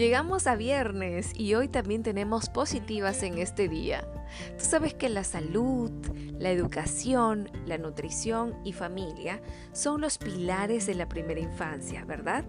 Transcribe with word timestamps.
Llegamos 0.00 0.46
a 0.46 0.56
viernes 0.56 1.32
y 1.34 1.52
hoy 1.52 1.68
también 1.68 2.02
tenemos 2.02 2.48
positivas 2.48 3.22
en 3.22 3.36
este 3.36 3.68
día. 3.68 4.08
Tú 4.56 4.64
sabes 4.64 4.94
que 4.94 5.10
la 5.10 5.24
salud, 5.24 5.90
la 6.38 6.50
educación, 6.50 7.50
la 7.66 7.76
nutrición 7.76 8.56
y 8.64 8.72
familia 8.72 9.42
son 9.72 10.00
los 10.00 10.16
pilares 10.16 10.86
de 10.86 10.94
la 10.94 11.06
primera 11.06 11.40
infancia, 11.40 12.06
¿verdad? 12.06 12.46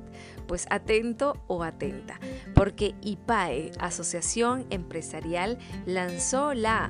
Pues 0.48 0.66
atento 0.70 1.44
o 1.48 1.64
atenta, 1.64 2.22
porque 2.56 2.96
IPAE, 3.02 3.72
Asociación 3.82 4.66
Empresarial, 4.70 5.58
lanzó 5.86 6.54
la 6.54 6.90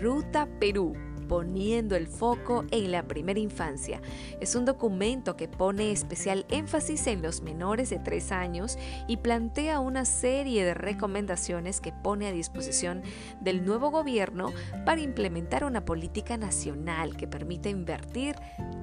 Ruta 0.00 0.48
Perú 0.58 0.94
poniendo 1.28 1.94
el 1.94 2.06
foco 2.06 2.64
en 2.70 2.90
la 2.90 3.04
primera 3.04 3.38
infancia. 3.38 4.00
Es 4.40 4.54
un 4.54 4.64
documento 4.64 5.36
que 5.36 5.46
pone 5.46 5.92
especial 5.92 6.46
énfasis 6.48 7.06
en 7.06 7.22
los 7.22 7.42
menores 7.42 7.90
de 7.90 7.98
3 7.98 8.32
años 8.32 8.78
y 9.06 9.18
plantea 9.18 9.80
una 9.80 10.04
serie 10.04 10.64
de 10.64 10.74
recomendaciones 10.74 11.80
que 11.80 11.92
pone 11.92 12.26
a 12.26 12.32
disposición 12.32 13.02
del 13.40 13.64
nuevo 13.64 13.90
gobierno 13.90 14.52
para 14.84 15.00
implementar 15.00 15.64
una 15.64 15.84
política 15.84 16.36
nacional 16.36 17.16
que 17.16 17.28
permita 17.28 17.68
invertir 17.68 18.34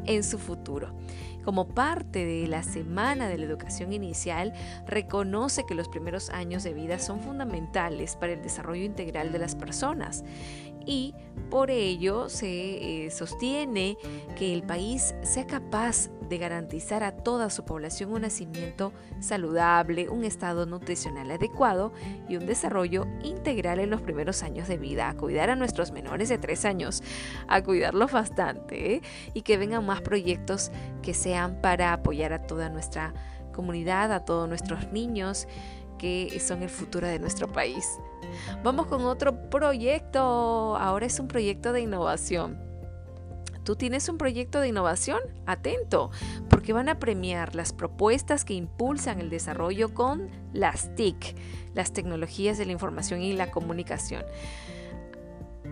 en 0.06 0.24
su 0.24 0.38
futuro. 0.38 0.96
Como 1.44 1.68
parte 1.68 2.26
de 2.26 2.48
la 2.48 2.64
Semana 2.64 3.28
de 3.30 3.38
la 3.38 3.46
Educación 3.46 3.94
Inicial, 3.94 4.54
reconoce 4.88 5.64
que 5.68 5.76
los 5.76 5.88
primeros 5.88 6.32
años 6.32 6.64
de 6.64 6.74
vida 6.74 6.98
son 6.98 7.22
fundamentales 7.22 8.16
para 8.16 8.34
el 8.34 8.42
desarrollo 8.42 8.84
integral 8.84 9.32
de 9.32 9.38
las 9.38 9.56
personas 9.56 10.24
y 10.86 11.14
por 11.50 11.72
ello 11.72 12.30
se 12.30 13.06
eh, 13.06 13.12
sostiene 13.12 13.98
que 14.38 14.54
el 14.54 14.64
país 14.64 15.16
sea 15.24 15.46
capaz 15.46 16.10
de 16.28 16.38
garantizar 16.38 17.04
a 17.04 17.12
toda 17.12 17.50
su 17.50 17.66
población 17.66 18.12
un 18.12 18.22
nacimiento 18.22 18.92
saludable, 19.20 20.10
un 20.10 20.24
estado 20.24 20.66
nutricional 20.66 21.30
adecuado 21.30 21.94
y 22.28 22.38
un 22.38 22.46
desarrollo 22.46 23.06
integral 23.24 23.80
en 23.80 23.90
los 23.90 24.02
primeros 24.02 24.42
años 24.44 24.68
de 24.68 24.78
vida, 24.78 25.10
a 25.10 25.16
cuidar 25.16 25.50
a 25.50 25.56
nuestros 25.56 25.92
menores 25.92 26.30
de 26.30 26.38
tres 26.38 26.66
años, 26.66 27.04
a 27.48 27.62
cuidarlos 27.62 28.12
bastante 28.12 28.96
¿eh? 28.96 29.02
y 29.34 29.44
que 29.44 29.58
vengan 29.58 29.86
más 29.86 30.02
proyectos 30.02 30.72
que 31.02 31.14
sean 31.14 31.62
para 31.62 31.94
apoyar 31.94 32.34
a 32.34 32.48
toda 32.48 32.70
nuestra 32.70 33.14
comunidad, 33.54 34.12
a 34.12 34.26
todos 34.26 34.50
nuestros 34.50 34.92
niños 34.92 35.48
que 35.98 36.40
son 36.40 36.64
el 36.64 36.70
futuro 36.70 37.08
de 37.08 37.20
nuestro 37.20 37.52
país. 37.52 38.00
Vamos 38.64 38.88
con 38.88 39.04
otro 39.06 39.50
proyecto. 39.50 40.76
Ahora 40.78 41.06
es 41.06 41.20
un 41.20 41.28
proyecto 41.28 41.74
de 41.74 41.82
innovación. 41.82 42.66
¿Tú 43.64 43.76
tienes 43.76 44.08
un 44.10 44.20
proyecto 44.20 44.60
de 44.60 44.68
innovación? 44.68 45.20
Atento, 45.48 46.12
porque 46.50 46.72
van 46.72 46.88
a 46.88 47.00
premiar 47.00 47.56
las 47.56 47.74
propuestas 47.74 48.46
que 48.46 48.54
impulsan 48.54 49.20
el 49.20 49.32
desarrollo 49.32 49.92
con 49.92 50.30
las 50.54 50.94
TIC, 50.96 51.36
las 51.74 51.92
tecnologías 51.92 52.60
de 52.60 52.68
la 52.68 52.74
información 52.74 53.24
y 53.24 53.34
la 53.34 53.50
comunicación. 53.50 54.24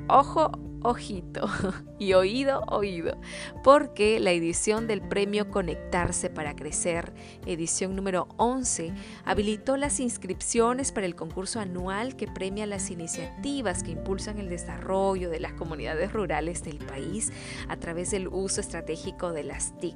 Ojo, 0.10 0.52
ojito 0.84 1.50
y 2.00 2.14
oído, 2.14 2.62
oído, 2.68 3.20
porque 3.64 4.20
la 4.20 4.32
edición 4.32 4.88
del 4.88 5.02
premio 5.02 5.50
Conectarse 5.50 6.30
para 6.30 6.56
Crecer, 6.56 7.14
edición 7.46 7.96
número 7.96 8.28
11, 8.38 8.94
habilitó 9.26 9.78
las 9.78 10.00
inscripciones 10.00 10.92
para 10.92 11.06
el 11.06 11.16
concurso 11.16 11.60
anual 11.60 12.16
que 12.16 12.28
premia 12.28 12.66
las 12.66 12.92
iniciativas 12.92 13.84
que 13.84 13.92
impulsan 13.92 14.38
el 14.38 14.50
desarrollo 14.50 15.30
de 15.30 15.40
las 15.40 15.54
comunidades 15.54 16.14
rurales 16.14 16.64
del 16.64 16.78
país 16.78 17.32
a 17.68 17.78
través 17.78 18.12
del 18.12 18.28
uso 18.28 18.62
estratégico 18.62 19.32
de 19.32 19.44
las 19.44 19.78
TIC. 19.80 19.96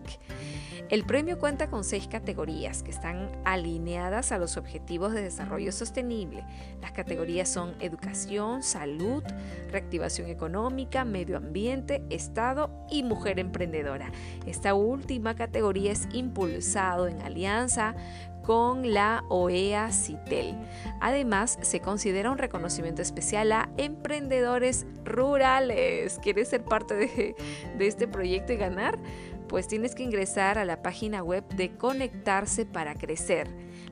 El 0.90 1.04
premio 1.04 1.38
cuenta 1.38 1.70
con 1.70 1.84
seis 1.84 2.08
categorías 2.08 2.82
que 2.82 2.92
están 2.92 3.30
alineadas 3.44 4.32
a 4.32 4.38
los 4.38 4.56
objetivos 4.56 5.12
de 5.12 5.22
desarrollo 5.22 5.74
sostenible. 5.74 6.46
Las 6.82 6.94
categorías 6.94 7.50
son 7.50 7.76
educación, 7.82 8.64
salud, 8.64 9.22
reactivación 9.70 10.30
económica, 10.30 10.77
medio 11.06 11.38
ambiente, 11.38 12.04
Estado 12.10 12.70
y 12.90 13.02
mujer 13.02 13.40
emprendedora. 13.40 14.12
Esta 14.46 14.76
última 14.76 15.36
categoría 15.36 15.92
es 15.92 16.08
impulsado 16.14 17.08
en 17.08 17.22
alianza 17.22 17.96
con 18.44 18.94
la 18.94 19.24
OEA 19.30 19.92
CITEL. 19.92 20.56
Además, 21.02 21.58
se 21.62 21.82
considera 21.82 22.32
un 22.32 22.38
reconocimiento 22.38 23.02
especial 23.02 23.52
a 23.52 23.70
emprendedores 23.78 24.86
rurales. 25.04 26.20
¿Quieres 26.22 26.50
ser 26.50 26.64
parte 26.64 26.94
de, 26.94 27.36
de 27.78 27.88
este 27.88 28.08
proyecto 28.08 28.54
y 28.54 28.58
ganar? 28.58 29.00
pues 29.48 29.66
tienes 29.68 29.96
que 29.96 30.04
ingresar 30.04 30.58
a 30.58 30.66
la 30.66 30.82
página 30.82 31.24
web 31.24 31.48
de 31.56 31.72
Conectarse 31.78 32.66
para 32.66 32.96
Crecer. 32.96 33.48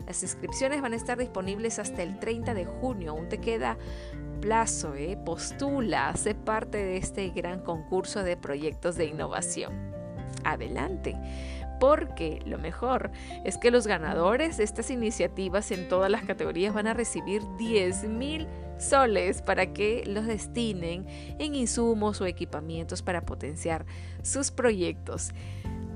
Las 0.06 0.22
inscripciones 0.22 0.81
van 0.81 0.91
a 0.91 0.97
estar 0.97 1.18
disponibles 1.18 1.79
hasta 1.79 2.03
el 2.03 2.19
30 2.19 2.53
de 2.53 2.66
junio, 2.66 3.12
aún 3.12 3.29
te 3.29 3.38
queda 3.38 3.78
plazo, 4.45 4.94
¿eh? 4.94 5.17
postula, 5.25 6.16
sé 6.16 6.35
parte 6.35 6.78
de 6.78 6.97
este 6.97 7.29
gran 7.29 7.61
concurso 7.61 8.22
de 8.22 8.38
proyectos 8.38 8.95
de 8.95 9.06
innovación. 9.06 9.73
Adelante 10.44 11.16
porque 11.79 12.41
lo 12.45 12.57
mejor 12.59 13.11
es 13.44 13.57
que 13.57 13.72
los 13.72 13.85
ganadores 13.85 14.56
de 14.57 14.63
estas 14.63 14.91
iniciativas 14.91 15.72
en 15.72 15.89
todas 15.89 16.09
las 16.11 16.23
categorías 16.23 16.73
van 16.73 16.88
a 16.88 16.94
recibir 16.94 17.41
10 17.57 18.07
mil 18.07 18.47
soles 18.78 19.41
para 19.41 19.73
que 19.73 20.03
los 20.06 20.25
destinen 20.25 21.06
en 21.38 21.53
insumos 21.53 22.22
o 22.22 22.27
equipamientos 22.27 23.01
para 23.01 23.25
potenciar 23.25 23.85
sus 24.22 24.51
proyectos. 24.51 25.31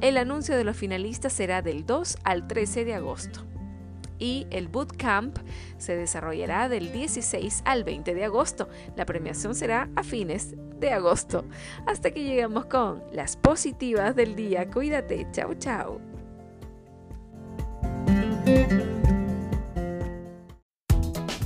El 0.01 0.17
anuncio 0.17 0.57
de 0.57 0.65
los 0.65 0.75
finalistas 0.75 1.31
será 1.31 1.61
del 1.61 1.85
2 1.85 2.17
al 2.23 2.47
13 2.47 2.83
de 2.83 2.95
agosto 2.95 3.45
y 4.19 4.45
el 4.51 4.67
bootcamp 4.67 5.37
se 5.77 5.95
desarrollará 5.95 6.69
del 6.69 6.91
16 6.91 7.63
al 7.65 7.83
20 7.83 8.13
de 8.13 8.25
agosto. 8.25 8.69
La 8.95 9.05
premiación 9.05 9.55
será 9.55 9.89
a 9.95 10.03
fines 10.03 10.55
de 10.79 10.91
agosto. 10.91 11.45
Hasta 11.87 12.11
que 12.11 12.23
llegamos 12.23 12.65
con 12.65 13.01
las 13.11 13.37
positivas 13.37 14.15
del 14.15 14.35
día. 14.35 14.69
Cuídate. 14.69 15.27
Chao, 15.31 15.53
chao. 15.55 16.01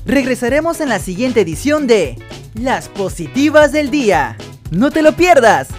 Regresaremos 0.05 0.81
en 0.81 0.89
la 0.89 0.99
siguiente 0.99 1.41
edición 1.41 1.87
de 1.87 2.17
Las 2.55 2.89
Positivas 2.89 3.71
del 3.71 3.89
Día. 3.89 4.37
No 4.69 4.91
te 4.91 5.01
lo 5.01 5.13
pierdas. 5.13 5.69